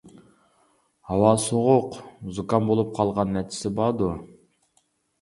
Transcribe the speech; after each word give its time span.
ھاۋا 1.09 1.33
سوغۇق 1.43 1.99
زۇكام 2.39 2.73
بولۇپ 2.73 2.93
قالغان 3.01 3.33
نەچچىسى 3.39 3.77
باردۇر. 3.81 4.21